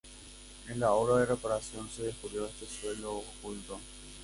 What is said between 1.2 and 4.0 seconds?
reparación se descubrió este suelo oculto.